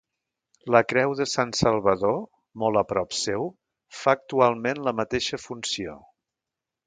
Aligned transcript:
La 0.75 0.79
creu 0.91 1.11
de 1.19 1.25
Sant 1.33 1.51
Salvador, 1.59 2.17
molt 2.63 2.81
a 2.81 2.83
prop 2.93 3.13
seu, 3.19 3.45
fa 3.99 4.17
actualment 4.19 4.81
la 4.87 4.95
mateixa 5.01 5.43
funció. 5.45 5.97